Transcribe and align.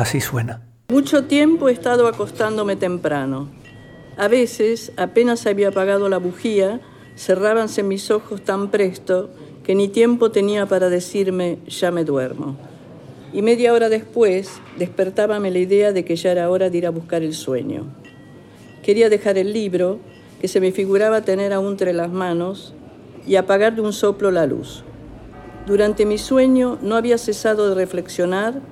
Así 0.00 0.22
suena. 0.22 0.62
Mucho 0.88 1.24
tiempo 1.24 1.68
he 1.68 1.72
estado 1.72 2.08
acostándome 2.08 2.74
temprano. 2.74 3.50
A 4.16 4.28
veces, 4.28 4.92
apenas 4.96 5.46
había 5.46 5.68
apagado 5.68 6.08
la 6.08 6.16
bujía, 6.16 6.80
cerrábanse 7.18 7.82
mis 7.82 8.10
ojos 8.10 8.42
tan 8.42 8.70
presto 8.70 9.28
que 9.62 9.74
ni 9.74 9.88
tiempo 9.88 10.30
tenía 10.30 10.64
para 10.64 10.88
decirme 10.88 11.58
ya 11.66 11.90
me 11.90 12.04
duermo. 12.04 12.56
Y 13.34 13.42
media 13.42 13.74
hora 13.74 13.90
después 13.90 14.48
despertábame 14.78 15.50
la 15.50 15.58
idea 15.58 15.92
de 15.92 16.02
que 16.02 16.16
ya 16.16 16.32
era 16.32 16.48
hora 16.48 16.70
de 16.70 16.78
ir 16.78 16.86
a 16.86 16.90
buscar 16.90 17.22
el 17.22 17.34
sueño. 17.34 17.84
Quería 18.82 19.10
dejar 19.10 19.36
el 19.36 19.52
libro, 19.52 19.98
que 20.40 20.48
se 20.48 20.62
me 20.62 20.72
figuraba 20.72 21.26
tener 21.26 21.52
aún 21.52 21.72
entre 21.72 21.92
las 21.92 22.10
manos, 22.10 22.72
y 23.26 23.36
apagar 23.36 23.74
de 23.74 23.82
un 23.82 23.92
soplo 23.92 24.30
la 24.30 24.46
luz. 24.46 24.82
Durante 25.66 26.06
mi 26.06 26.16
sueño 26.16 26.78
no 26.80 26.96
había 26.96 27.18
cesado 27.18 27.68
de 27.68 27.74
reflexionar 27.74 28.62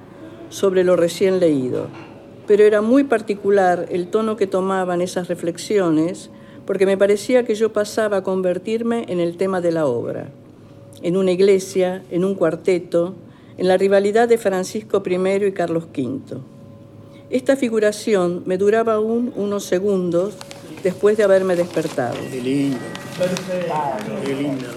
sobre 0.50 0.84
lo 0.84 0.96
recién 0.96 1.40
leído, 1.40 1.86
pero 2.46 2.64
era 2.64 2.80
muy 2.80 3.04
particular 3.04 3.86
el 3.90 4.08
tono 4.08 4.36
que 4.36 4.46
tomaban 4.46 5.00
esas 5.00 5.28
reflexiones 5.28 6.30
porque 6.66 6.86
me 6.86 6.98
parecía 6.98 7.44
que 7.44 7.54
yo 7.54 7.72
pasaba 7.72 8.18
a 8.18 8.22
convertirme 8.22 9.06
en 9.08 9.20
el 9.20 9.36
tema 9.36 9.60
de 9.60 9.72
la 9.72 9.86
obra, 9.86 10.28
en 11.02 11.16
una 11.16 11.32
iglesia, 11.32 12.02
en 12.10 12.24
un 12.24 12.34
cuarteto, 12.34 13.14
en 13.56 13.68
la 13.68 13.76
rivalidad 13.76 14.28
de 14.28 14.38
Francisco 14.38 15.02
I 15.04 15.46
y 15.46 15.52
Carlos 15.52 15.84
V. 15.84 16.40
Esta 17.30 17.56
figuración 17.56 18.42
me 18.46 18.56
duraba 18.56 18.94
aún 18.94 19.32
unos 19.36 19.64
segundos 19.64 20.34
después 20.82 21.16
de 21.16 21.24
haberme 21.24 21.56
despertado. 21.56 22.16
Qué 22.30 22.40
lindo. 22.40 22.78
Perfecto. 23.18 23.74
Qué 24.24 24.34
lindo. 24.34 24.68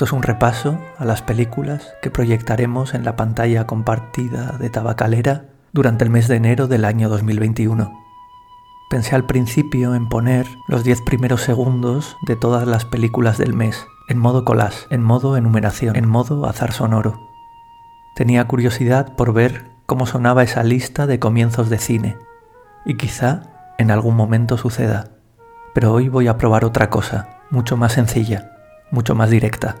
Esto 0.00 0.06
es 0.06 0.12
un 0.12 0.22
repaso 0.22 0.78
a 0.96 1.04
las 1.04 1.20
películas 1.20 1.92
que 2.00 2.10
proyectaremos 2.10 2.94
en 2.94 3.04
la 3.04 3.16
pantalla 3.16 3.66
compartida 3.66 4.56
de 4.58 4.70
Tabacalera 4.70 5.50
durante 5.74 6.04
el 6.04 6.10
mes 6.10 6.26
de 6.26 6.36
enero 6.36 6.68
del 6.68 6.86
año 6.86 7.10
2021. 7.10 7.92
Pensé 8.88 9.14
al 9.14 9.26
principio 9.26 9.94
en 9.94 10.08
poner 10.08 10.46
los 10.68 10.84
10 10.84 11.02
primeros 11.02 11.42
segundos 11.42 12.16
de 12.26 12.34
todas 12.34 12.66
las 12.66 12.86
películas 12.86 13.36
del 13.36 13.52
mes, 13.52 13.86
en 14.08 14.16
modo 14.16 14.46
collage, 14.46 14.86
en 14.88 15.02
modo 15.02 15.36
enumeración, 15.36 15.94
en 15.96 16.08
modo 16.08 16.46
azar 16.46 16.72
sonoro. 16.72 17.20
Tenía 18.14 18.48
curiosidad 18.48 19.14
por 19.16 19.34
ver 19.34 19.66
cómo 19.84 20.06
sonaba 20.06 20.42
esa 20.42 20.64
lista 20.64 21.06
de 21.06 21.18
comienzos 21.18 21.68
de 21.68 21.76
cine, 21.76 22.16
y 22.86 22.96
quizá 22.96 23.42
en 23.76 23.90
algún 23.90 24.16
momento 24.16 24.56
suceda. 24.56 25.08
Pero 25.74 25.92
hoy 25.92 26.08
voy 26.08 26.26
a 26.26 26.38
probar 26.38 26.64
otra 26.64 26.88
cosa, 26.88 27.42
mucho 27.50 27.76
más 27.76 27.92
sencilla, 27.92 28.52
mucho 28.90 29.14
más 29.14 29.28
directa. 29.28 29.76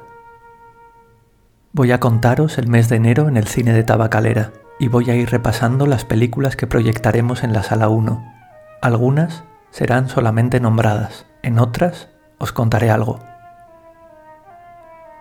Voy 1.72 1.92
a 1.92 2.00
contaros 2.00 2.58
el 2.58 2.66
mes 2.68 2.88
de 2.88 2.96
enero 2.96 3.28
en 3.28 3.36
el 3.36 3.46
cine 3.46 3.72
de 3.72 3.84
Tabacalera 3.84 4.52
y 4.78 4.88
voy 4.88 5.10
a 5.10 5.14
ir 5.14 5.30
repasando 5.30 5.86
las 5.86 6.04
películas 6.04 6.56
que 6.56 6.66
proyectaremos 6.66 7.44
en 7.44 7.52
la 7.52 7.62
sala 7.62 7.88
1 7.88 8.40
algunas 8.80 9.44
serán 9.70 10.08
solamente 10.08 10.58
nombradas, 10.58 11.26
en 11.42 11.58
otras 11.58 12.08
os 12.38 12.50
contaré 12.52 12.90
algo. 12.90 13.20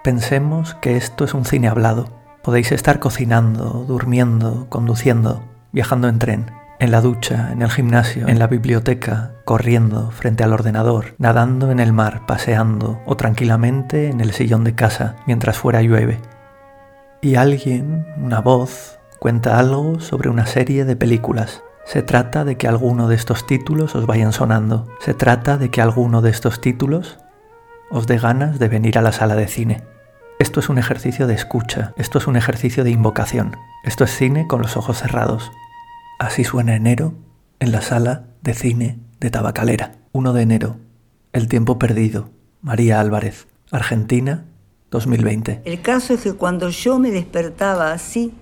Pensemos 0.02 0.76
que 0.76 0.96
esto 0.96 1.26
es 1.26 1.34
un 1.34 1.44
cine 1.44 1.68
hablado. 1.68 2.08
Podéis 2.42 2.72
estar 2.72 3.00
cocinando, 3.00 3.84
durmiendo, 3.86 4.68
conduciendo, 4.70 5.44
viajando 5.74 6.08
en 6.08 6.20
tren, 6.20 6.52
en 6.80 6.92
la 6.92 7.02
ducha, 7.02 7.52
en 7.52 7.62
el 7.62 7.70
gimnasio, 7.70 8.30
en 8.30 8.40
la 8.40 8.48
biblioteca, 8.48 9.34
corriendo 9.44 10.10
frente 10.12 10.46
al 10.46 10.54
ordenador, 10.54 11.16
nadando 11.18 11.70
en 11.70 11.82
el 11.82 11.92
mar, 11.92 12.26
paseando 12.26 13.02
o 13.06 13.18
tranquilamente 13.18 14.10
en 14.10 14.22
el 14.22 14.32
sillón 14.32 14.64
de 14.64 14.74
casa 14.74 15.18
mientras 15.28 15.58
fuera 15.58 15.82
llueve. 15.82 16.20
Y 17.22 17.36
alguien, 17.36 18.06
una 18.18 18.40
voz, 18.40 19.00
cuenta 19.20 19.60
algo 19.60 20.00
sobre 20.00 20.30
una 20.30 20.46
serie 20.46 20.86
de 20.86 20.96
películas 20.96 21.62
se 21.90 22.04
trata 22.04 22.46
de 22.46 22.56
que 22.56 22.68
alguno 22.68 23.08
de 23.08 23.16
estos 23.16 23.48
títulos 23.48 23.96
os 23.96 24.06
vayan 24.06 24.32
sonando. 24.32 24.88
Se 25.00 25.16
trata 25.16 25.58
de 25.58 25.72
que 25.72 25.82
alguno 25.82 26.22
de 26.22 26.30
estos 26.30 26.62
títulos 26.62 27.18
os 27.90 28.06
dé 28.06 28.20
ganas 28.20 28.60
de 28.60 28.68
venir 28.68 29.00
a 29.00 29.02
la 29.02 29.12
sala 29.12 29.36
de 29.36 29.48
cine. 29.48 29.82
Esto 30.38 30.60
es 30.60 30.70
un 30.70 30.78
ejercicio 30.78 31.26
de 31.26 31.34
escucha, 31.34 31.94
esto 31.98 32.20
es 32.20 32.28
un 32.28 32.36
ejercicio 32.36 32.84
de 32.84 32.92
invocación, 32.92 33.58
esto 33.84 34.04
es 34.04 34.16
cine 34.16 34.46
con 34.46 34.62
los 34.62 34.78
ojos 34.78 35.00
cerrados. 35.00 35.52
Así 36.20 36.44
suena 36.44 36.76
enero 36.76 37.16
en 37.60 37.72
la 37.72 37.82
sala 37.82 38.26
de 38.44 38.54
cine 38.54 39.00
de 39.20 39.32
Tabacalera. 39.32 39.94
1 40.12 40.34
de 40.34 40.44
enero, 40.44 40.78
El 41.34 41.48
tiempo 41.48 41.80
perdido, 41.80 42.30
María 42.62 43.00
Álvarez, 43.00 43.48
Argentina, 43.72 44.46
2020. 44.92 45.62
El 45.66 45.82
caso 45.82 46.14
es 46.14 46.22
que 46.22 46.34
cuando 46.34 46.70
yo 46.70 47.00
me 47.00 47.12
despertaba 47.12 47.92
así, 47.92 48.34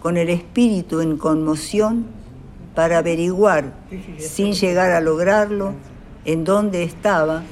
con 0.00 0.16
el 0.16 0.28
espíritu 0.28 1.00
en 1.00 1.16
conmoción, 1.16 2.06
para 2.74 2.98
averiguar, 2.98 3.72
sin 4.18 4.52
llegar 4.52 4.90
a 4.90 5.00
lograrlo, 5.00 5.72
en 6.24 6.44
dónde 6.44 6.82
estaba, 6.82 7.42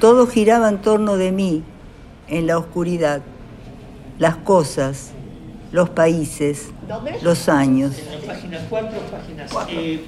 todo 0.00 0.26
giraba 0.26 0.68
en 0.68 0.82
torno 0.82 1.16
de 1.16 1.30
mí, 1.32 1.62
en 2.28 2.46
la 2.46 2.58
oscuridad. 2.58 3.22
Las 4.18 4.36
cosas, 4.36 5.12
los 5.72 5.90
países, 5.90 6.68
los 7.22 7.48
años. 7.48 7.96
Eh, 9.68 10.04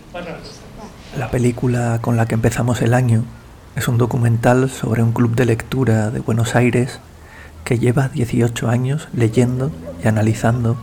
la 1.16 1.30
película 1.30 1.98
con 2.00 2.16
la 2.16 2.26
que 2.26 2.34
empezamos 2.34 2.82
el 2.82 2.94
año 2.94 3.24
es 3.76 3.88
un 3.88 3.96
documental 3.96 4.68
sobre 4.68 5.02
un 5.02 5.12
club 5.12 5.34
de 5.34 5.46
lectura 5.46 6.10
de 6.10 6.20
Buenos 6.20 6.54
Aires 6.56 7.00
que 7.64 7.78
lleva 7.78 8.08
18 8.08 8.68
años 8.68 9.08
leyendo 9.12 9.70
y 10.02 10.08
analizando 10.08 10.76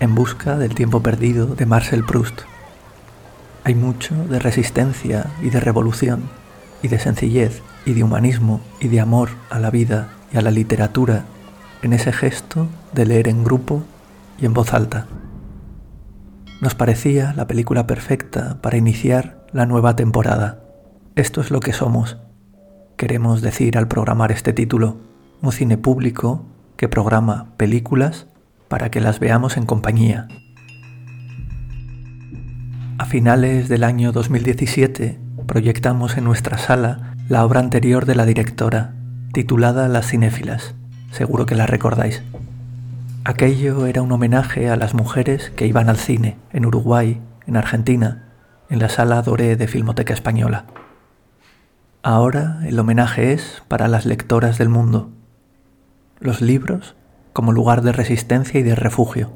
en 0.00 0.14
busca 0.14 0.58
del 0.58 0.74
tiempo 0.74 1.02
perdido 1.02 1.46
de 1.46 1.66
Marcel 1.66 2.04
Proust. 2.04 2.42
Hay 3.64 3.74
mucho 3.74 4.14
de 4.28 4.38
resistencia 4.38 5.26
y 5.42 5.50
de 5.50 5.60
revolución, 5.60 6.28
y 6.82 6.88
de 6.88 6.98
sencillez, 6.98 7.62
y 7.84 7.94
de 7.94 8.04
humanismo, 8.04 8.60
y 8.80 8.88
de 8.88 9.00
amor 9.00 9.30
a 9.50 9.58
la 9.58 9.70
vida 9.70 10.08
y 10.32 10.36
a 10.36 10.42
la 10.42 10.50
literatura 10.50 11.24
en 11.82 11.92
ese 11.92 12.12
gesto 12.12 12.68
de 12.92 13.06
leer 13.06 13.28
en 13.28 13.44
grupo 13.44 13.82
y 14.38 14.46
en 14.46 14.54
voz 14.54 14.74
alta. 14.74 15.06
Nos 16.60 16.74
parecía 16.74 17.32
la 17.34 17.46
película 17.46 17.86
perfecta 17.86 18.58
para 18.60 18.76
iniciar 18.76 19.44
la 19.52 19.66
nueva 19.66 19.96
temporada. 19.96 20.60
Esto 21.14 21.40
es 21.40 21.50
lo 21.50 21.60
que 21.60 21.72
somos, 21.72 22.18
queremos 22.96 23.42
decir 23.42 23.76
al 23.76 23.88
programar 23.88 24.32
este 24.32 24.52
título, 24.52 24.98
un 25.42 25.52
cine 25.52 25.78
público 25.78 26.44
que 26.76 26.88
programa 26.88 27.48
películas 27.56 28.26
para 28.68 28.90
que 28.90 29.00
las 29.00 29.20
veamos 29.20 29.56
en 29.56 29.66
compañía, 29.66 30.28
a 32.98 33.04
finales 33.04 33.68
del 33.68 33.84
año 33.84 34.10
2017 34.10 35.18
proyectamos 35.46 36.16
en 36.16 36.24
nuestra 36.24 36.56
sala 36.56 37.14
la 37.28 37.44
obra 37.44 37.60
anterior 37.60 38.06
de 38.06 38.14
la 38.14 38.24
directora, 38.24 38.94
titulada 39.34 39.86
Las 39.88 40.06
cinéfilas. 40.06 40.74
Seguro 41.10 41.44
que 41.44 41.54
la 41.54 41.66
recordáis. 41.66 42.22
Aquello 43.22 43.84
era 43.84 44.00
un 44.00 44.10
homenaje 44.12 44.70
a 44.70 44.76
las 44.76 44.94
mujeres 44.94 45.50
que 45.50 45.66
iban 45.66 45.90
al 45.90 45.98
cine 45.98 46.38
en 46.54 46.64
Uruguay, 46.64 47.20
en 47.46 47.58
Argentina, 47.58 48.28
en 48.70 48.78
la 48.78 48.88
sala 48.88 49.20
Doré 49.20 49.56
de 49.56 49.68
Filmoteca 49.68 50.14
Española. 50.14 50.64
Ahora 52.02 52.60
el 52.64 52.78
homenaje 52.78 53.34
es 53.34 53.62
para 53.68 53.88
las 53.88 54.06
lectoras 54.06 54.56
del 54.56 54.70
mundo. 54.70 55.10
Los 56.18 56.40
libros 56.40 56.96
como 57.32 57.52
lugar 57.52 57.82
de 57.82 57.92
resistencia 57.92 58.58
y 58.58 58.62
de 58.62 58.74
refugio 58.74 59.30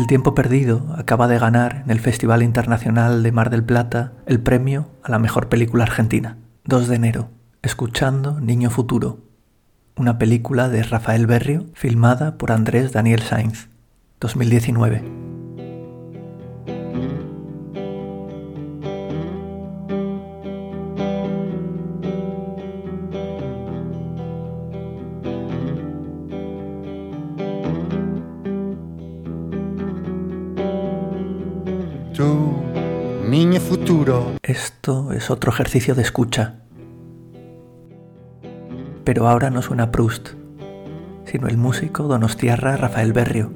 El 0.00 0.06
tiempo 0.06 0.34
perdido 0.34 0.94
acaba 0.96 1.28
de 1.28 1.38
ganar 1.38 1.82
en 1.84 1.90
el 1.90 2.00
Festival 2.00 2.42
Internacional 2.42 3.22
de 3.22 3.32
Mar 3.32 3.50
del 3.50 3.64
Plata 3.64 4.12
el 4.24 4.40
premio 4.40 4.88
a 5.02 5.10
la 5.10 5.18
mejor 5.18 5.50
película 5.50 5.84
argentina. 5.84 6.38
2 6.64 6.88
de 6.88 6.96
enero, 6.96 7.30
escuchando 7.60 8.40
Niño 8.40 8.70
Futuro, 8.70 9.18
una 9.96 10.16
película 10.16 10.70
de 10.70 10.84
Rafael 10.84 11.26
Berrio 11.26 11.66
filmada 11.74 12.38
por 12.38 12.50
Andrés 12.50 12.92
Daniel 12.92 13.20
Sainz, 13.20 13.68
2019. 14.20 15.29
Niño 32.20 33.60
futuro. 33.60 34.32
Esto 34.42 35.12
es 35.12 35.30
otro 35.30 35.50
ejercicio 35.50 35.94
de 35.94 36.02
escucha. 36.02 36.56
Pero 39.04 39.26
ahora 39.28 39.50
no 39.50 39.62
suena 39.62 39.90
Proust, 39.90 40.30
sino 41.24 41.48
el 41.48 41.56
músico 41.56 42.04
donostiarra 42.04 42.76
Rafael 42.76 43.12
Berrio. 43.12 43.52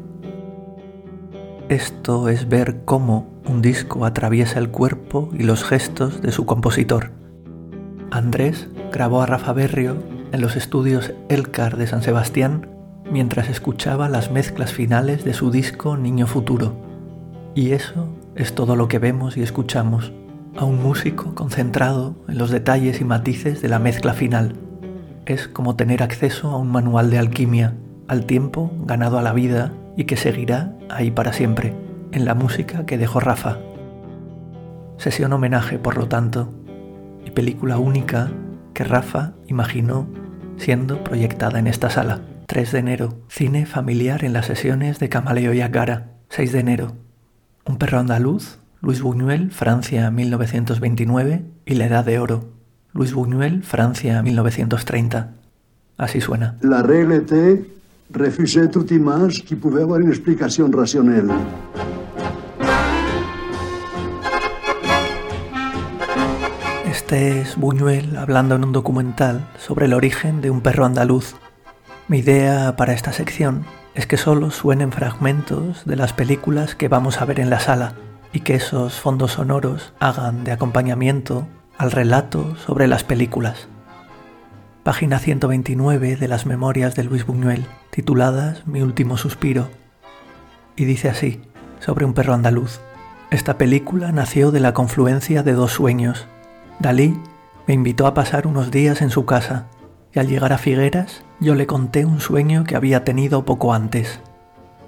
Esto 1.69 2.29
es 2.29 2.49
ver 2.49 2.85
cómo 2.85 3.29
un 3.47 3.61
disco 3.61 4.07
atraviesa 4.07 4.59
el 4.59 4.71
cuerpo 4.71 5.29
y 5.33 5.43
los 5.43 5.63
gestos 5.65 6.23
de 6.23 6.33
su 6.33 6.47
compositor. 6.47 7.11
Andrés 8.11 8.69
grabó 8.93 9.21
a 9.21 9.27
Rafa 9.27 9.53
Berrio 9.53 9.97
en 10.33 10.41
los 10.41 10.57
estudios 10.57 11.13
Elcar 11.29 11.77
de 11.77 11.87
San 11.87 12.03
Sebastián 12.03 12.71
mientras 13.11 13.51
escuchaba 13.51 14.09
las 14.09 14.31
mezclas 14.31 14.73
finales 14.73 15.25
de 15.25 15.35
su 15.35 15.51
disco 15.51 15.97
Niño 15.99 16.27
Futuro. 16.27 16.75
Y 17.55 17.73
eso 17.73 18.09
es 18.37 18.55
todo 18.55 18.77
lo 18.77 18.89
que 18.89 18.99
vemos 18.99 19.37
y 19.37 19.43
escuchamos, 19.43 20.13
a 20.57 20.65
un 20.65 20.83
músico 20.83 21.35
concentrado 21.35 22.17
en 22.29 22.39
los 22.39 22.51
detalles 22.51 23.01
y 23.01 23.05
matices 23.05 23.63
de 23.63 23.69
la 23.69 23.79
mezcla 23.79 24.13
final. 24.13 24.57
Es 25.27 25.49
como 25.49 25.77
tener 25.77 26.03
acceso 26.03 26.51
a 26.51 26.59
un 26.59 26.71
manual 26.71 27.11
de 27.11 27.19
alquimia, 27.19 27.75
al 28.09 28.27
tiempo 28.27 28.73
ganado 28.85 29.19
a 29.19 29.23
la 29.23 29.33
vida 29.33 29.73
y 29.97 30.05
que 30.05 30.17
seguirá 30.17 30.77
ahí 30.91 31.11
para 31.11 31.33
siempre, 31.33 31.75
en 32.13 32.25
la 32.25 32.35
música 32.35 32.87
que 32.87 32.99
dejó 32.99 33.21
Rafa. 33.21 33.59
Sesión 34.99 35.33
homenaje, 35.33 35.79
por 35.79 35.97
lo 35.97 36.09
tanto, 36.09 36.53
y 37.25 37.31
película 37.31 37.79
única 37.79 38.31
que 38.75 38.85
Rafa 38.85 39.33
imaginó 39.47 40.07
siendo 40.57 41.03
proyectada 41.03 41.59
en 41.59 41.67
esta 41.67 41.91
sala. 41.91 42.21
3 42.47 42.73
de 42.73 42.79
enero, 42.79 43.15
cine 43.29 43.67
familiar 43.67 44.25
en 44.25 44.33
las 44.33 44.47
sesiones 44.47 44.99
de 44.99 45.09
Camaleo 45.09 45.53
y 45.53 45.63
Agara. 45.63 46.11
6 46.29 46.53
de 46.53 46.61
enero, 46.61 46.93
Un 47.67 47.79
perro 47.79 47.99
andaluz, 47.99 48.59
Luis 48.83 49.01
Buñuel, 49.01 49.51
Francia 49.51 50.11
1929 50.11 51.45
y 51.65 51.75
La 51.75 51.87
Edad 51.87 52.05
de 52.05 52.19
Oro. 52.19 52.45
Luis 52.93 53.15
Buñuel, 53.15 53.63
Francia 53.63 54.23
1930. 54.23 55.33
Así 55.97 56.21
suena. 56.21 56.57
La 56.61 56.83
réalité 56.83 57.65
refusait 58.13 58.69
toute 58.69 58.91
image 58.93 59.45
qui 59.45 59.55
pouvait 59.55 59.83
avoir 59.83 60.01
une 60.01 60.11
explication 60.11 60.71
rationnelle. 60.71 61.31
Este 66.85 67.41
es 67.41 67.57
Buñuel 67.57 68.17
hablando 68.17 68.57
en 68.57 68.65
un 68.65 68.73
documental 68.73 69.49
sobre 69.59 69.87
el 69.87 69.95
origen 69.95 70.43
de 70.43 70.51
un 70.51 70.61
perro 70.61 70.85
andaluz 70.85 71.35
mi 72.09 72.19
idea 72.19 72.77
para 72.77 72.93
esta 72.93 73.13
sección 73.13 73.65
es 73.95 74.07
que 74.07 74.17
solo 74.17 74.51
suenen 74.51 74.93
fragmentos 74.93 75.85
de 75.85 75.97
las 75.97 76.13
películas 76.13 76.75
que 76.75 76.89
vamos 76.89 77.21
a 77.21 77.25
ver 77.25 77.39
en 77.39 77.51
la 77.51 77.61
sala 77.61 77.95
y 78.33 78.41
que 78.41 78.57
esos 78.57 79.01
fondos 79.01 79.33
sonoros 79.33 79.93
hagan 80.01 80.43
de 80.43 80.53
acompañamiento 80.53 81.47
al 81.79 81.93
relato 81.93 82.57
sobre 82.57 82.89
las 82.89 83.05
películas. 83.05 83.69
Página 84.83 85.19
129 85.19 86.17
de 86.17 86.29
las 86.29 86.45
memorias 86.45 86.97
de 86.97 87.05
Luis 87.05 87.25
Buñuel, 87.25 87.67
tituladas 87.91 88.67
Mi 88.67 88.83
último 88.83 89.17
suspiro. 89.17 89.71
Y 90.77 90.85
dice 90.85 91.09
así, 91.09 91.41
sobre 91.79 92.05
un 92.05 92.13
perro 92.13 92.35
andaluz. 92.35 92.81
Esta 93.31 93.57
película 93.57 94.11
nació 94.13 94.51
de 94.51 94.61
la 94.61 94.75
confluencia 94.75 95.43
de 95.43 95.53
dos 95.53 95.73
sueños. 95.73 96.27
Dalí 96.81 97.17
me 97.67 97.75
invitó 97.75 98.07
a 98.07 98.15
pasar 98.15 98.47
unos 98.47 98.71
días 98.71 99.01
en 99.01 99.11
su 99.11 99.25
casa 99.25 99.69
y 100.15 100.19
al 100.19 100.29
llegar 100.29 100.53
a 100.53 100.59
Figueras 100.59 101.25
yo 101.41 101.55
le 101.55 101.67
conté 101.67 102.05
un 102.05 102.21
sueño 102.21 102.65
que 102.65 102.77
había 102.77 103.05
tenido 103.05 103.45
poco 103.45 103.75
antes, 103.75 104.21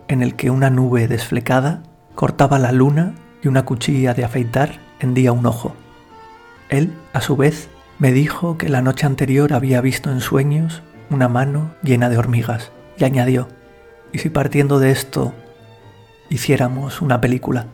en 0.09 0.23
el 0.23 0.37
que 0.37 0.51
una 0.51 0.71
nube 0.71 1.09
desflecada 1.09 1.83
cortaba 2.15 2.59
la 2.59 2.73
luna 2.73 3.15
y 3.43 3.49
una 3.49 3.65
cuchilla 3.65 4.15
de 4.15 4.25
afeitar 4.25 4.81
hendía 5.01 5.33
un 5.33 5.47
ojo. 5.47 5.75
Él, 6.69 6.93
a 7.13 7.21
su 7.21 7.37
vez, 7.37 7.69
me 7.99 8.13
dijo 8.13 8.57
que 8.57 8.69
la 8.69 8.83
noche 8.83 9.07
anterior 9.07 9.53
había 9.53 9.81
visto 9.81 10.11
en 10.11 10.21
sueños 10.21 10.83
una 11.11 11.29
mano 11.29 11.75
llena 11.83 12.09
de 12.09 12.19
hormigas 12.19 12.71
y 12.97 13.05
añadió, 13.05 13.49
¿y 14.13 14.19
si 14.19 14.31
partiendo 14.31 14.79
de 14.79 14.91
esto 14.91 15.35
hiciéramos 16.31 17.03
una 17.03 17.21
película? 17.21 17.67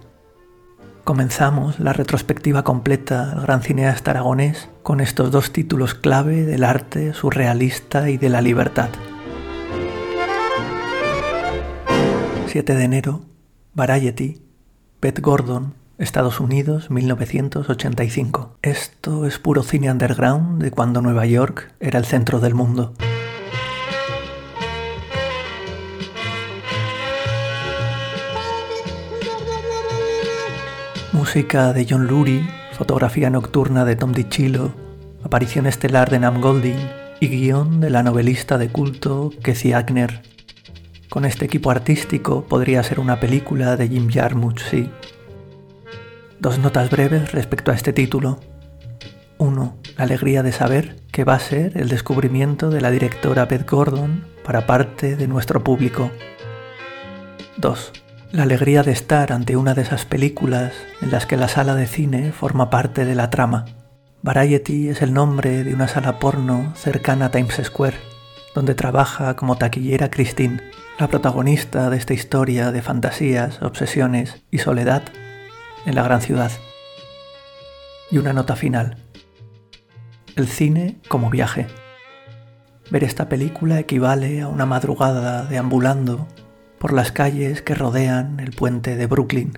Comenzamos 1.04 1.80
la 1.80 1.92
retrospectiva 1.92 2.62
completa 2.62 3.32
al 3.32 3.42
gran 3.42 3.62
cineasta 3.62 4.12
aragonés 4.12 4.68
con 4.84 5.00
estos 5.00 5.32
dos 5.32 5.52
títulos 5.52 5.94
clave 5.94 6.44
del 6.44 6.62
arte 6.62 7.12
surrealista 7.12 8.08
y 8.08 8.18
de 8.18 8.28
la 8.28 8.40
libertad. 8.40 8.88
7 12.46 12.74
de 12.76 12.84
enero, 12.84 13.22
Variety, 13.74 14.42
Beth 15.00 15.18
Gordon, 15.18 15.74
Estados 15.98 16.38
Unidos, 16.38 16.88
1985. 16.88 18.58
Esto 18.62 19.26
es 19.26 19.40
puro 19.40 19.64
cine 19.64 19.90
underground 19.90 20.62
de 20.62 20.70
cuando 20.70 21.02
Nueva 21.02 21.26
York 21.26 21.74
era 21.80 21.98
el 21.98 22.04
centro 22.04 22.38
del 22.38 22.54
mundo. 22.54 22.94
Música 31.22 31.72
de 31.72 31.86
John 31.88 32.08
Lurie, 32.08 32.44
fotografía 32.72 33.30
nocturna 33.30 33.84
de 33.84 33.94
Tom 33.94 34.10
DiCillo, 34.10 34.72
aparición 35.22 35.66
estelar 35.66 36.10
de 36.10 36.18
Nam 36.18 36.40
Golding 36.40 36.90
y 37.20 37.28
guion 37.28 37.80
de 37.80 37.90
la 37.90 38.02
novelista 38.02 38.58
de 38.58 38.70
culto 38.70 39.30
Kessie 39.40 39.72
Agner. 39.72 40.20
Con 41.08 41.24
este 41.24 41.44
equipo 41.44 41.70
artístico 41.70 42.42
podría 42.42 42.82
ser 42.82 42.98
una 42.98 43.20
película 43.20 43.76
de 43.76 43.88
Jim 43.88 44.10
Jarmusch, 44.10 44.62
sí. 44.68 44.90
Dos 46.40 46.58
notas 46.58 46.90
breves 46.90 47.30
respecto 47.30 47.70
a 47.70 47.74
este 47.74 47.92
título. 47.92 48.40
Uno, 49.38 49.76
La 49.96 50.02
alegría 50.02 50.42
de 50.42 50.50
saber 50.50 50.96
que 51.12 51.22
va 51.22 51.34
a 51.34 51.38
ser 51.38 51.78
el 51.78 51.88
descubrimiento 51.88 52.68
de 52.68 52.80
la 52.80 52.90
directora 52.90 53.44
Beth 53.44 53.70
Gordon 53.70 54.24
para 54.42 54.66
parte 54.66 55.14
de 55.14 55.28
nuestro 55.28 55.62
público. 55.62 56.10
2 57.58 58.01
la 58.32 58.44
alegría 58.44 58.82
de 58.82 58.92
estar 58.92 59.30
ante 59.30 59.58
una 59.58 59.74
de 59.74 59.82
esas 59.82 60.06
películas 60.06 60.72
en 61.02 61.10
las 61.10 61.26
que 61.26 61.36
la 61.36 61.48
sala 61.48 61.74
de 61.74 61.86
cine 61.86 62.32
forma 62.32 62.70
parte 62.70 63.04
de 63.04 63.14
la 63.14 63.28
trama. 63.28 63.66
Variety 64.22 64.88
es 64.88 65.02
el 65.02 65.12
nombre 65.12 65.64
de 65.64 65.74
una 65.74 65.86
sala 65.86 66.18
porno 66.18 66.72
cercana 66.74 67.26
a 67.26 67.30
Times 67.30 67.60
Square, 67.62 67.98
donde 68.54 68.74
trabaja 68.74 69.36
como 69.36 69.58
taquillera 69.58 70.10
Christine, 70.10 70.62
la 70.98 71.08
protagonista 71.08 71.90
de 71.90 71.98
esta 71.98 72.14
historia 72.14 72.72
de 72.72 72.80
fantasías, 72.80 73.60
obsesiones 73.60 74.42
y 74.50 74.58
soledad 74.58 75.02
en 75.84 75.94
la 75.94 76.02
gran 76.02 76.22
ciudad. 76.22 76.52
Y 78.10 78.16
una 78.16 78.32
nota 78.32 78.56
final. 78.56 78.96
El 80.36 80.48
cine 80.48 80.96
como 81.08 81.28
viaje. 81.28 81.66
Ver 82.90 83.04
esta 83.04 83.28
película 83.28 83.78
equivale 83.78 84.40
a 84.40 84.48
una 84.48 84.64
madrugada 84.64 85.44
deambulando 85.44 86.26
por 86.82 86.92
las 86.92 87.12
calles 87.12 87.62
que 87.62 87.76
rodean 87.76 88.40
el 88.40 88.50
puente 88.50 88.96
de 88.96 89.06
Brooklyn. 89.06 89.56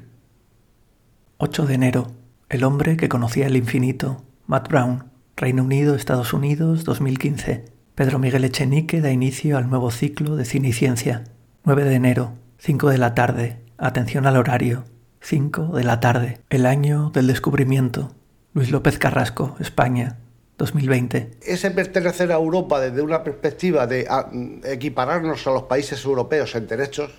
8 1.39 1.65
de 1.65 1.73
enero. 1.73 2.13
El 2.51 2.65
hombre 2.65 2.99
que 2.99 3.09
conocía 3.09 3.47
el 3.47 3.57
infinito. 3.57 4.23
Matt 4.47 4.69
Brown. 4.69 5.05
Reino 5.35 5.63
Unido, 5.63 5.95
Estados 5.95 6.35
Unidos, 6.35 6.85
2015. 6.85 7.65
Pedro 7.95 8.19
Miguel 8.19 8.45
Echenique 8.45 9.01
da 9.01 9.11
inicio 9.11 9.57
al 9.57 9.71
nuevo 9.71 9.91
ciclo 9.91 10.37
de 10.37 10.45
cine 10.45 10.69
y 10.69 10.73
ciencia. 10.75 11.25
9 11.65 11.85
de 11.85 11.95
enero. 11.95 12.35
5 12.59 12.91
de 12.91 12.99
la 12.99 13.15
tarde. 13.15 13.57
Atención 13.79 14.27
al 14.27 14.37
horario. 14.37 14.85
5 15.23 15.69
de 15.69 15.85
la 15.85 16.01
tarde. 16.01 16.41
El 16.51 16.67
año 16.67 17.09
del 17.15 17.27
descubrimiento. 17.27 18.15
Luis 18.53 18.71
López 18.71 18.99
Carrasco, 18.99 19.57
España. 19.61 20.19
2020. 20.59 21.39
Ese 21.43 21.71
pertenecer 21.71 22.31
a 22.33 22.37
Europa 22.37 22.81
desde 22.81 23.03
una 23.03 23.25
perspectiva 23.25 23.87
de 23.87 24.07
ah, 24.09 24.31
equipararnos 24.65 25.47
a 25.47 25.51
los 25.51 25.65
países 25.65 26.05
europeos 26.05 26.55
en 26.55 26.67
derechos 26.67 27.11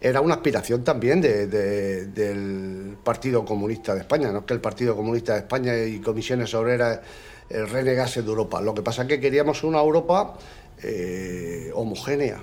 era 0.00 0.20
una 0.20 0.34
aspiración 0.34 0.82
también 0.82 1.20
del 1.20 2.96
Partido 3.04 3.44
Comunista 3.44 3.94
de 3.94 4.00
España. 4.00 4.32
No 4.32 4.38
es 4.38 4.44
que 4.46 4.54
el 4.54 4.60
Partido 4.60 4.96
Comunista 4.96 5.34
de 5.34 5.40
España 5.40 5.76
y 5.76 6.00
comisiones 6.00 6.54
obreras 6.54 7.00
renegasen 7.50 8.24
de 8.24 8.30
Europa. 8.30 8.62
Lo 8.62 8.72
que 8.72 8.80
pasa 8.82 9.02
es 9.02 9.08
que 9.08 9.20
queríamos 9.20 9.62
una 9.62 9.78
Europa 9.78 10.38
eh, 10.82 11.70
homogénea. 11.74 12.40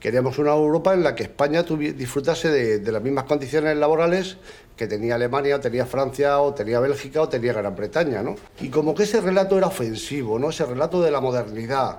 Queríamos 0.00 0.38
una 0.38 0.52
Europa 0.52 0.94
en 0.94 1.02
la 1.02 1.14
que 1.14 1.24
España 1.24 1.62
disfrutase 1.62 2.48
de, 2.48 2.90
las 2.90 3.02
mismas 3.02 3.24
condiciones 3.24 3.76
laborales 3.76 4.38
que 4.74 4.86
tenía 4.86 5.16
Alemania, 5.16 5.56
o 5.56 5.60
tenía 5.60 5.84
Francia, 5.84 6.40
o 6.40 6.54
tenía 6.54 6.80
Bélgica, 6.80 7.20
o 7.20 7.28
tenía 7.28 7.52
Gran 7.52 7.76
Bretaña, 7.76 8.22
¿no? 8.22 8.34
Y 8.62 8.70
como 8.70 8.94
que 8.94 9.02
ese 9.02 9.20
relato 9.20 9.58
era 9.58 9.66
ofensivo, 9.66 10.38
¿no? 10.38 10.48
Ese 10.48 10.64
relato 10.64 11.02
de 11.02 11.10
la 11.10 11.20
modernidad, 11.20 11.98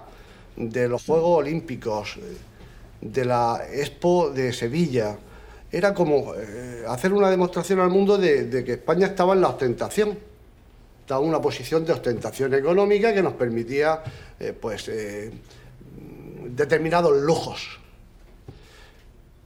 de 0.56 0.88
los 0.90 1.06
Juegos 1.06 1.42
Olímpicos, 1.42 2.18
de 3.02 3.24
la 3.24 3.62
Expo 3.72 4.32
de 4.32 4.52
Sevilla, 4.52 5.16
era 5.72 5.94
como 5.94 6.34
eh, 6.36 6.84
hacer 6.88 7.14
una 7.14 7.30
demostración 7.30 7.82
al 7.82 7.90
mundo 7.92 8.18
de, 8.18 8.64
que 8.66 8.74
España 8.74 9.06
estaba 9.06 9.36
en 9.36 9.42
la 9.42 9.50
ostentación, 9.50 10.18
estaba 11.02 11.22
en 11.22 11.30
una 11.30 11.40
posición 11.40 11.86
de 11.86 11.94
ostentación 11.94 12.56
económica 12.56 13.14
que 13.14 13.22
nos 13.22 13.34
permitía, 13.34 14.02
eh, 14.40 14.54
pues, 14.60 14.90
eh, 14.90 15.32
determinados 16.48 17.16
lujos. 17.22 17.80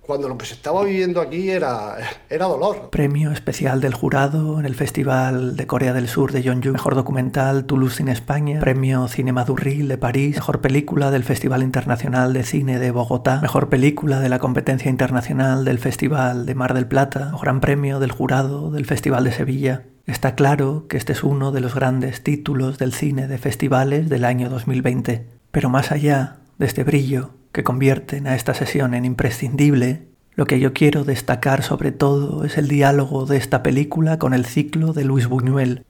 Cuando 0.06 0.30
lo 0.30 0.38
que 0.38 0.46
se 0.46 0.54
estaba 0.54 0.84
viviendo 0.84 1.22
aquí 1.22 1.50
era, 1.50 1.98
era 2.30 2.46
dolor. 2.46 2.90
Premio 2.90 3.32
especial 3.32 3.82
del 3.82 3.94
jurado 3.94 4.60
en 4.60 4.66
el 4.66 4.76
Festival 4.76 5.56
de 5.56 5.68
Corea 5.68 5.94
del 5.94 6.08
Sur 6.08 6.32
de 6.32 6.42
Jeonju. 6.42 6.72
Mejor 6.72 6.96
documental 6.96 7.66
Toulouse 7.66 8.02
en 8.02 8.10
España. 8.10 8.60
Premio 8.60 9.08
Cinema 9.08 9.46
Durril 9.46 9.88
de 9.88 9.98
París. 9.98 10.36
Mejor 10.36 10.62
película 10.62 11.12
del 11.12 11.24
Festival 11.24 11.64
Internacional 11.64 12.34
de 12.34 12.44
Cine 12.44 12.80
de 12.80 12.92
Bogotá. 12.92 13.42
Mejor 13.42 13.70
película 13.70 14.20
de 14.20 14.30
la 14.30 14.40
competencia 14.40 14.90
internacional 14.90 15.66
del 15.66 15.80
Festival 15.80 16.46
de 16.46 16.56
Mar 16.56 16.74
del 16.74 16.88
Plata. 16.88 17.32
Gran 17.42 17.62
premio 17.62 18.00
del 18.00 18.12
jurado 18.12 18.72
del 18.72 18.86
Festival 18.86 19.24
de 19.24 19.32
Sevilla. 19.32 19.84
Está 20.06 20.36
claro 20.36 20.86
que 20.88 20.98
este 20.98 21.14
es 21.14 21.24
uno 21.24 21.52
de 21.52 21.62
los 21.62 21.74
grandes 21.74 22.22
títulos 22.22 22.78
del 22.78 22.94
cine 22.94 23.28
de 23.28 23.38
festivales 23.40 24.08
del 24.08 24.26
año 24.26 24.50
2020. 24.50 25.26
Pero 25.52 25.70
más 25.70 25.92
allá 25.92 26.38
de 26.58 26.66
este 26.66 26.84
brillo 26.84 27.32
que 27.52 27.64
convierten 27.64 28.28
a 28.28 28.36
esta 28.36 28.54
sesión 28.54 28.94
en 28.94 29.06
imprescindible, 29.06 30.08
lo 30.36 30.46
que 30.46 30.60
yo 30.60 30.74
quiero 30.74 31.04
destacar 31.04 31.64
sobre 31.64 31.92
todo 31.92 32.44
es 32.44 32.58
el 32.58 32.68
diálogo 32.68 33.26
de 33.26 33.38
esta 33.38 33.64
película 33.64 34.20
con 34.20 34.34
el 34.34 34.46
ciclo 34.46 34.94
de 34.94 35.06
Luis 35.06 35.28
Buñuel. 35.28 35.86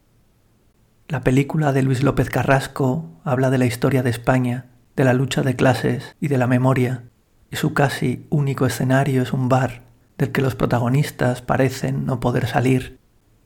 La 1.07 1.22
película 1.22 1.74
de 1.74 1.84
Luis 1.84 2.03
López 2.03 2.29
Carrasco 2.29 3.10
habla 3.24 3.50
de 3.50 3.57
la 3.57 3.65
historia 3.65 4.03
de 4.03 4.10
España, 4.10 4.65
de 4.95 5.03
la 5.03 5.13
lucha 5.13 5.41
de 5.41 5.55
clases 5.55 6.15
y 6.19 6.27
de 6.27 6.38
la 6.38 6.48
memoria, 6.48 7.03
y 7.51 7.55
su 7.55 7.74
casi 7.74 8.25
único 8.29 8.65
escenario 8.65 9.22
es 9.22 9.34
un 9.34 9.50
bar 9.50 9.84
del 10.17 10.31
que 10.31 10.41
los 10.41 10.55
protagonistas 10.55 11.41
parecen 11.41 12.05
no 12.05 12.19
poder 12.19 12.48
salir 12.48 13.00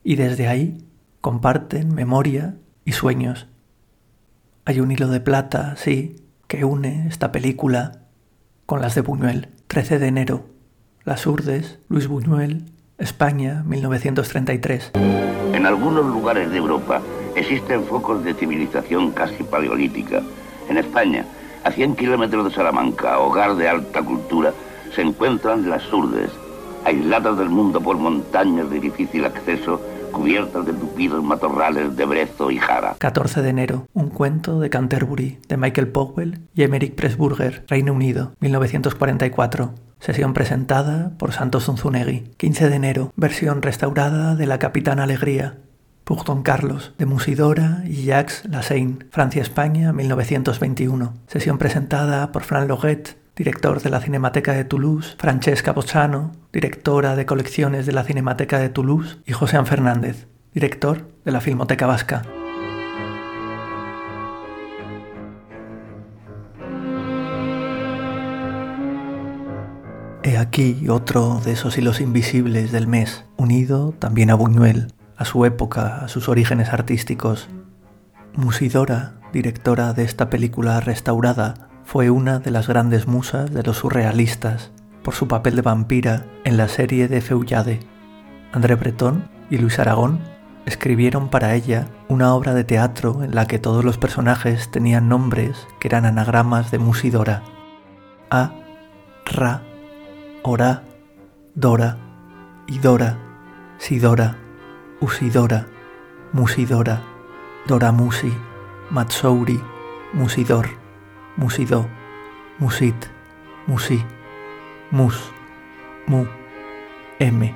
y 0.03 0.15
desde 0.15 0.47
ahí 0.47 0.85
comparten 1.21 1.93
memoria 1.93 2.55
y 2.85 2.93
sueños. 2.93 3.47
Hay 4.65 4.79
un 4.79 4.91
hilo 4.91 5.07
de 5.07 5.19
plata, 5.19 5.75
sí, 5.77 6.15
que 6.49 6.65
une 6.65 7.05
esta 7.07 7.31
película 7.31 7.99
con 8.65 8.81
las 8.81 8.95
de 8.95 9.01
Buñuel. 9.01 9.49
13 9.67 9.99
de 9.99 10.07
enero, 10.07 10.45
Las 11.05 11.27
Urdes, 11.27 11.77
Luis 11.89 12.07
Buñuel, 12.07 12.65
España, 12.97 13.63
1933. 13.67 14.93
En 15.53 15.67
algunos 15.67 16.07
lugares 16.07 16.49
de 16.49 16.57
Europa 16.57 17.03
existen 17.35 17.83
focos 17.83 18.23
de 18.23 18.33
civilización 18.33 19.11
casi 19.11 19.43
paleolítica. 19.43 20.23
En 20.69 20.79
España, 20.79 21.23
a 21.63 21.71
100 21.71 21.95
kilómetros 21.95 22.45
de 22.45 22.55
Salamanca, 22.55 23.19
hogar 23.19 23.55
de 23.55 23.69
alta 23.69 24.01
cultura, 24.01 24.51
se 24.95 25.03
encuentran 25.03 25.69
las 25.69 25.93
Urdes, 25.93 26.31
aisladas 26.83 27.37
del 27.37 27.49
mundo 27.49 27.79
por 27.79 27.97
montañas 27.97 28.71
de 28.71 28.79
difícil 28.79 29.23
acceso 29.23 29.79
cubiertas 30.09 30.65
de 30.65 30.73
tupidos 30.73 31.23
matorrales 31.23 31.95
de 31.95 32.05
brezo 32.05 32.51
y 32.51 32.57
jara. 32.57 32.95
14 32.99 33.41
de 33.41 33.49
enero, 33.49 33.87
un 33.93 34.09
cuento 34.09 34.59
de 34.59 34.69
Canterbury, 34.69 35.39
de 35.47 35.57
Michael 35.57 35.87
Powell 35.89 36.39
y 36.53 36.63
Emerick 36.63 36.95
Pressburger, 36.95 37.65
Reino 37.67 37.93
Unido, 37.93 38.33
1944. 38.39 39.73
Sesión 39.99 40.33
presentada 40.33 41.11
por 41.17 41.33
Santos 41.33 41.65
Zunzunegui. 41.65 42.31
15 42.37 42.69
de 42.69 42.75
enero, 42.75 43.11
versión 43.15 43.61
restaurada 43.61 44.35
de 44.35 44.45
La 44.45 44.57
Capitana 44.57 45.03
Alegría, 45.03 45.57
Don 46.25 46.41
Carlos, 46.41 46.93
de 46.97 47.05
Musidora 47.05 47.83
y 47.85 48.05
Jacques 48.05 48.43
Lassagne, 48.49 48.97
Francia-España, 49.11 49.93
1921. 49.93 51.13
Sesión 51.27 51.57
presentada 51.59 52.31
por 52.31 52.43
Fran 52.43 52.67
Loguet, 52.67 53.15
director 53.39 53.81
de 53.81 53.89
la 53.89 54.01
Cinemateca 54.01 54.51
de 54.51 54.65
Toulouse, 54.65 55.15
Francesca 55.17 55.71
Bozzano, 55.71 56.33
directora 56.51 57.15
de 57.15 57.25
colecciones 57.25 57.85
de 57.85 57.93
la 57.93 58.03
Cinemateca 58.03 58.59
de 58.59 58.67
Toulouse, 58.67 59.19
y 59.25 59.31
José 59.31 59.63
Fernández, 59.63 60.27
director 60.53 61.07
de 61.23 61.31
la 61.31 61.39
Filmoteca 61.39 61.87
Vasca. 61.87 62.23
He 70.23 70.37
aquí 70.37 70.89
otro 70.89 71.39
de 71.45 71.53
esos 71.53 71.77
hilos 71.77 72.01
invisibles 72.01 72.73
del 72.73 72.87
mes, 72.87 73.23
unido 73.37 73.93
también 73.97 74.31
a 74.31 74.35
Buñuel, 74.35 74.91
a 75.15 75.23
su 75.23 75.45
época, 75.45 76.03
a 76.03 76.09
sus 76.09 76.27
orígenes 76.27 76.73
artísticos. 76.73 77.47
Musidora, 78.35 79.13
directora 79.31 79.93
de 79.93 80.03
esta 80.03 80.29
película 80.29 80.81
restaurada, 80.81 81.68
fue 81.91 82.11
una 82.11 82.37
de 82.37 82.51
las 82.51 82.67
grandes 82.67 83.07
musas 83.07 83.51
de 83.51 83.63
los 83.63 83.77
surrealistas 83.77 84.69
por 85.01 85.15
su 85.15 85.27
papel 85.27 85.55
de 85.55 85.63
vampira 85.63 86.27
en 86.43 86.55
la 86.55 86.67
serie 86.67 87.07
de 87.07 87.19
Feuillade. 87.19 87.79
André 88.51 88.75
Breton 88.75 89.27
y 89.49 89.57
Luis 89.57 89.79
Aragón 89.79 90.19
escribieron 90.67 91.29
para 91.29 91.55
ella 91.55 91.87
una 92.07 92.35
obra 92.35 92.53
de 92.53 92.63
teatro 92.63 93.23
en 93.23 93.33
la 93.33 93.47
que 93.47 93.57
todos 93.57 93.83
los 93.83 93.97
personajes 93.97 94.69
tenían 94.69 95.09
nombres 95.09 95.65
que 95.79 95.87
eran 95.87 96.05
anagramas 96.05 96.69
de 96.69 96.77
Musidora. 96.77 97.41
A, 98.29 98.53
Ra, 99.25 99.63
Ora, 100.43 100.83
Dora, 101.55 101.97
Idora, 102.67 103.17
Sidora, 103.79 104.37
Usidora, 105.01 105.65
Musidora, 106.33 107.01
Dora 107.65 107.91
Musi, 107.91 108.31
Matsouri, 108.91 109.59
Musidor. 110.13 110.88
Musidó, 111.39 111.87
Musit, 112.57 113.05
Musi, 113.65 114.03
Mus, 114.91 115.31
Mu, 116.05 116.25
M, 117.17 117.55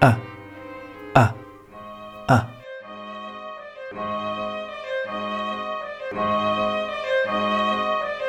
A, 0.00 0.18
A, 1.14 1.34
A. 2.26 2.48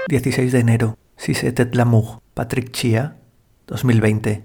...16 0.10 0.52
de 0.52 0.60
enero... 0.60 0.98
...Sisetet 1.16 1.74
Lamour... 1.76 2.20
...Patrick 2.34 2.72
Chia... 2.72 3.16
...2020... 3.68 4.44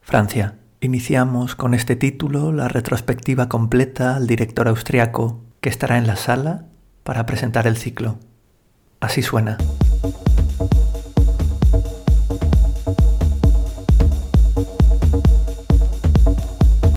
...Francia... 0.00 0.54
Iniciamos 0.80 1.56
con 1.56 1.74
este 1.74 1.94
título 1.94 2.52
la 2.52 2.68
retrospectiva 2.68 3.50
completa 3.50 4.16
al 4.16 4.26
director 4.26 4.66
austriaco 4.66 5.44
que 5.60 5.68
estará 5.68 5.98
en 5.98 6.06
la 6.06 6.16
sala 6.16 6.64
para 7.02 7.26
presentar 7.26 7.66
el 7.66 7.76
ciclo. 7.76 8.18
Así 9.04 9.20
suena. 9.20 9.58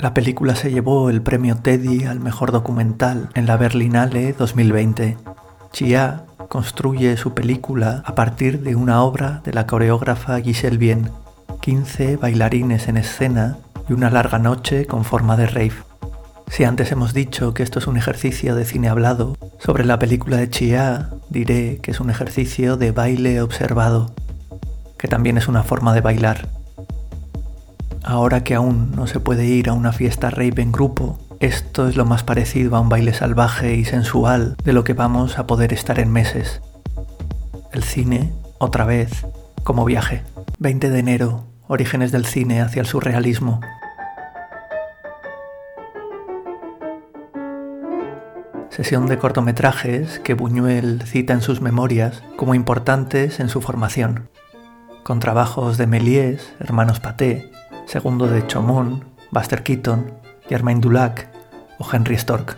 La 0.02 0.14
película 0.14 0.56
se 0.56 0.72
llevó 0.72 1.10
el 1.10 1.22
premio 1.22 1.58
Teddy 1.58 2.06
al 2.06 2.22
mejor 2.22 2.54
documental 2.54 3.30
en 3.34 3.46
la 3.46 3.58
Berlinale 3.58 4.32
2020. 4.32 5.18
Chia 5.74 6.24
construye 6.48 7.18
su 7.18 7.34
película 7.34 8.04
a 8.06 8.16
partir 8.16 8.62
de 8.62 8.78
una 8.78 9.04
obra 9.04 9.42
de 9.44 9.52
la 9.52 9.68
coreógrafa 9.68 10.40
Giselle 10.40 10.78
Bien, 10.78 11.12
15 11.60 12.16
bailarines 12.16 12.88
en 12.88 12.96
escena 12.96 13.58
y 13.90 13.92
una 13.92 14.10
larga 14.10 14.40
noche 14.40 14.86
con 14.86 15.04
forma 15.04 15.36
de 15.36 15.48
rave. 15.48 15.74
Si 16.48 16.64
antes 16.64 16.90
hemos 16.94 17.14
dicho 17.14 17.54
que 17.54 17.64
esto 17.64 17.80
es 17.80 17.88
un 17.88 17.98
ejercicio 17.98 18.56
de 18.56 18.64
cine 18.64 18.88
hablado, 18.88 19.36
sobre 19.60 19.84
la 19.84 20.00
película 20.00 20.38
de 20.38 20.50
Chia 20.50 21.10
diré 21.30 21.80
que 21.82 21.92
es 21.92 22.00
un 22.00 22.10
ejercicio 22.10 22.78
de 22.78 22.92
baile 22.92 23.42
observado, 23.42 24.14
que 24.98 25.08
también 25.08 25.38
es 25.38 25.48
una 25.48 25.64
forma 25.64 25.94
de 25.94 26.02
bailar. 26.02 26.50
Ahora 28.04 28.44
que 28.44 28.56
aún 28.56 28.92
no 28.96 29.08
se 29.08 29.20
puede 29.20 29.46
ir 29.46 29.70
a 29.70 29.74
una 29.74 29.92
fiesta 29.92 30.30
rave 30.30 30.62
en 30.62 30.72
grupo, 30.72 31.20
esto 31.40 31.88
es 31.88 31.96
lo 31.96 32.06
más 32.06 32.24
parecido 32.24 32.76
a 32.76 32.80
un 32.80 32.90
baile 32.90 33.14
salvaje 33.14 33.76
y 33.76 33.86
sensual 33.86 34.56
de 34.64 34.74
lo 34.74 34.84
que 34.84 34.94
vamos 34.94 35.38
a 35.38 35.46
poder 35.46 35.74
estar 35.74 36.00
en 36.00 36.12
meses. 36.12 36.62
El 37.72 37.84
cine, 37.84 38.34
otra 38.58 38.86
vez, 38.86 39.26
como 39.64 39.86
viaje. 39.86 40.24
20 40.60 40.90
de 40.90 41.00
enero, 41.00 41.44
orígenes 41.68 42.12
del 42.12 42.26
cine 42.26 42.62
hacia 42.62 42.80
el 42.80 42.88
surrealismo. 42.88 43.62
Sesión 48.78 49.08
de 49.08 49.18
cortometrajes 49.18 50.20
que 50.20 50.36
Buñuel 50.36 51.02
cita 51.02 51.34
en 51.34 51.42
sus 51.42 51.62
memorias 51.62 52.22
como 52.36 52.54
importantes 52.54 53.40
en 53.40 53.50
su 53.50 53.60
formación, 53.60 54.30
con 55.02 55.20
trabajos 55.20 55.80
de 55.80 55.88
Méliès, 55.88 56.54
Hermanos 56.60 57.00
Paté, 57.00 57.50
Segundo 57.88 58.28
de 58.28 58.46
Chomón, 58.46 59.06
Buster 59.32 59.64
Keaton, 59.64 60.14
Germain 60.48 60.80
Dulac 60.80 61.28
o 61.80 61.88
Henry 61.92 62.20
Stork. 62.20 62.56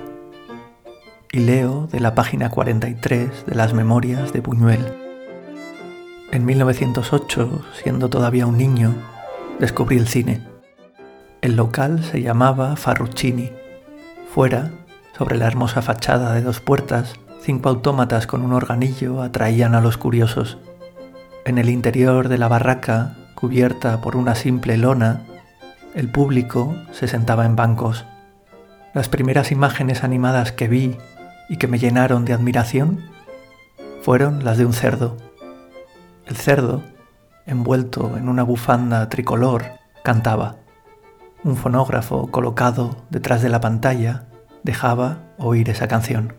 Y 1.31 1.39
leo 1.39 1.87
de 1.89 2.01
la 2.01 2.15
página 2.15 2.49
43 2.49 3.45
de 3.45 3.55
las 3.55 3.73
memorias 3.73 4.33
de 4.33 4.41
Buñuel. 4.41 4.93
En 6.33 6.43
1908, 6.43 7.61
siendo 7.81 8.09
todavía 8.09 8.45
un 8.45 8.57
niño, 8.57 8.93
descubrí 9.57 9.95
el 9.95 10.09
cine. 10.09 10.45
El 11.41 11.55
local 11.55 12.03
se 12.03 12.21
llamaba 12.21 12.75
Farruccini. 12.75 13.53
Fuera 14.33 14.69
sobre 15.19 15.37
la 15.37 15.47
hermosa 15.47 15.81
fachada 15.81 16.33
de 16.33 16.41
dos 16.41 16.61
puertas, 16.61 17.15
cinco 17.41 17.67
autómatas 17.67 18.25
con 18.25 18.41
un 18.41 18.53
organillo 18.53 19.21
atraían 19.21 19.75
a 19.75 19.81
los 19.81 19.97
curiosos. 19.97 20.59
En 21.43 21.57
el 21.57 21.67
interior 21.67 22.29
de 22.29 22.37
la 22.37 22.47
barraca, 22.47 23.17
cubierta 23.35 23.99
por 23.99 24.15
una 24.15 24.33
simple 24.33 24.77
lona, 24.77 25.25
el 25.93 26.09
público 26.09 26.73
se 26.93 27.09
sentaba 27.09 27.45
en 27.45 27.57
bancos. 27.57 28.05
Las 28.93 29.09
primeras 29.09 29.51
imágenes 29.51 30.05
animadas 30.05 30.53
que 30.53 30.69
vi 30.69 30.95
y 31.49 31.57
que 31.57 31.67
me 31.67 31.79
llenaron 31.79 32.23
de 32.23 32.31
admiración 32.31 33.03
fueron 34.01 34.45
las 34.45 34.57
de 34.57 34.65
un 34.65 34.71
cerdo. 34.71 35.17
El 36.27 36.37
cerdo 36.37 36.81
envuelto 37.45 38.15
en 38.15 38.29
una 38.29 38.43
bufanda 38.43 39.09
tricolor, 39.09 39.65
cantaba. 40.01 40.55
Un 41.43 41.57
fonógrafo 41.57 42.31
colocado 42.31 42.95
detrás 43.09 43.41
de 43.41 43.49
la 43.49 43.59
pantalla 43.59 44.28
dejaba 44.63 45.19
oír 45.37 45.69
esa 45.69 45.87
canción. 45.87 46.33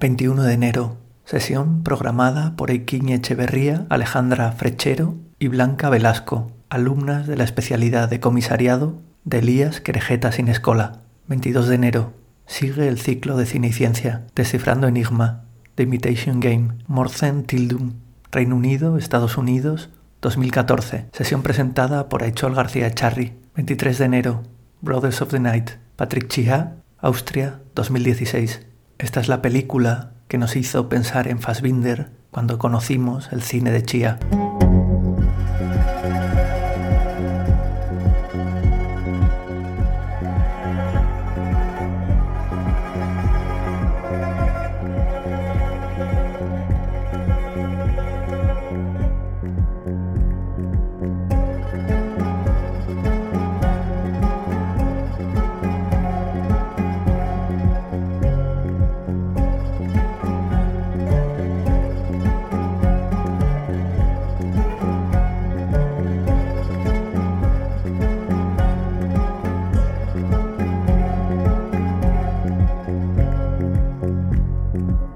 21 0.00 0.44
de 0.44 0.52
enero, 0.52 0.96
sesión 1.24 1.82
programada 1.82 2.54
por 2.54 2.70
Eiquiñe 2.70 3.14
Echeverría, 3.14 3.84
Alejandra 3.88 4.52
Frechero 4.52 5.16
y 5.40 5.48
Blanca 5.48 5.90
Velasco, 5.90 6.52
alumnas 6.70 7.26
de 7.26 7.36
la 7.36 7.42
especialidad 7.42 8.08
de 8.08 8.20
comisariado 8.20 9.00
de 9.24 9.40
Elías 9.40 9.80
Querejeta 9.80 10.30
Sin 10.30 10.46
Escola. 10.46 11.00
22 11.26 11.66
de 11.66 11.74
enero, 11.74 12.12
sigue 12.46 12.86
el 12.86 13.00
ciclo 13.00 13.36
de 13.36 13.46
cine 13.46 13.68
y 13.68 13.72
ciencia, 13.72 14.24
Descifrando 14.36 14.86
Enigma, 14.86 15.42
The 15.74 15.82
Imitation 15.82 16.38
Game, 16.38 16.74
Morzen 16.86 17.42
Tildum, 17.42 17.94
Reino 18.30 18.54
Unido, 18.54 18.98
Estados 18.98 19.36
Unidos, 19.36 19.90
2014, 20.20 21.06
sesión 21.12 21.42
presentada 21.42 22.08
por 22.08 22.22
Aichol 22.22 22.54
García 22.54 22.92
Charri. 22.92 23.34
23 23.54 23.98
de 23.98 24.04
enero, 24.04 24.42
Brothers 24.80 25.20
of 25.20 25.30
the 25.30 25.40
Night, 25.40 25.70
Patrick 25.96 26.28
Chiha, 26.28 26.76
Austria, 26.98 27.60
2016. 27.74 28.66
Esta 28.98 29.20
es 29.20 29.28
la 29.28 29.42
película 29.42 30.12
que 30.28 30.38
nos 30.38 30.56
hizo 30.56 30.88
pensar 30.88 31.28
en 31.28 31.40
Fassbinder 31.40 32.10
cuando 32.30 32.58
conocimos 32.58 33.32
el 33.32 33.42
cine 33.42 33.70
de 33.70 33.82
Chia. 33.82 34.18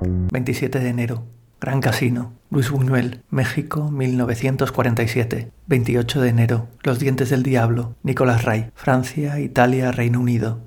27 0.04 0.78
de 0.78 0.88
enero, 0.88 1.24
Gran 1.60 1.80
Casino, 1.80 2.32
Luis 2.50 2.70
Buñuel, 2.70 3.22
México, 3.30 3.90
1947. 3.90 5.52
28 5.66 6.20
de 6.20 6.28
enero, 6.28 6.68
Los 6.82 6.98
dientes 6.98 7.30
del 7.30 7.44
diablo, 7.44 7.94
Nicolás 8.02 8.44
Ray, 8.44 8.70
Francia, 8.74 9.38
Italia, 9.38 9.92
Reino 9.92 10.18
Unido, 10.18 10.60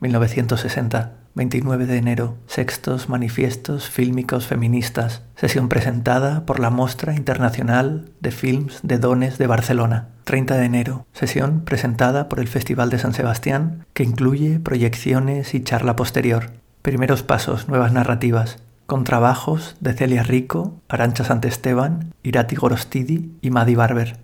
1960. 0.00 1.14
29 1.34 1.86
de 1.86 1.96
enero, 1.96 2.36
Sextos 2.46 3.08
Manifiestos 3.08 3.88
Fílmicos 3.88 4.46
Feministas, 4.46 5.22
sesión 5.34 5.70
presentada 5.70 6.44
por 6.44 6.60
la 6.60 6.68
Mostra 6.68 7.14
Internacional 7.14 8.10
de 8.20 8.30
Films 8.30 8.80
de 8.82 8.98
Dones 8.98 9.38
de 9.38 9.46
Barcelona. 9.46 10.08
30 10.24 10.58
de 10.58 10.64
enero, 10.66 11.06
sesión 11.14 11.62
presentada 11.62 12.28
por 12.28 12.38
el 12.38 12.48
Festival 12.48 12.90
de 12.90 12.98
San 12.98 13.14
Sebastián, 13.14 13.86
que 13.94 14.04
incluye 14.04 14.60
proyecciones 14.60 15.54
y 15.54 15.62
charla 15.62 15.96
posterior. 15.96 16.50
Primeros 16.82 17.22
pasos, 17.22 17.66
nuevas 17.66 17.92
narrativas, 17.92 18.58
con 18.92 19.04
trabajos 19.04 19.74
de 19.80 19.94
Celia 19.94 20.22
Rico, 20.22 20.78
Arancha 20.86 21.24
Santesteban, 21.24 22.12
Irati 22.22 22.56
Gorostidi 22.56 23.32
y 23.40 23.48
Madi 23.48 23.74
Barber. 23.74 24.18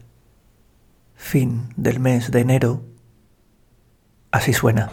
Fin 1.15 1.73
del 1.79 2.01
mes 2.01 2.31
de 2.31 2.41
enero. 2.41 2.83
Así 4.31 4.53
suena. 4.53 4.91